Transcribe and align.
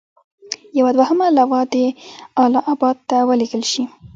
یوه 0.77 0.91
دوهمه 0.97 1.25
لواء 1.37 1.65
دې 1.73 1.85
اله 2.43 2.61
اباد 2.73 2.97
ته 3.09 3.17
ولېږل 3.29 3.63
شي. 3.71 3.83